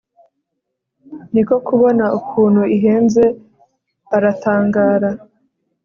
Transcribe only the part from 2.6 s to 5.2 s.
ihenze aratangara